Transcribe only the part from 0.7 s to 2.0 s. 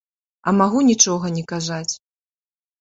нічога не казаць.